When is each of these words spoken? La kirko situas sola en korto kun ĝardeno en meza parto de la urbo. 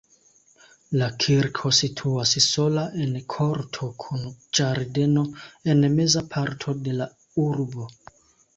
La 1.01 1.09
kirko 1.25 1.71
situas 1.79 2.31
sola 2.45 2.85
en 3.05 3.13
korto 3.35 3.91
kun 4.05 4.25
ĝardeno 4.61 5.27
en 5.75 5.87
meza 6.01 6.27
parto 6.35 6.79
de 6.89 6.99
la 7.01 7.13
urbo. 7.49 7.91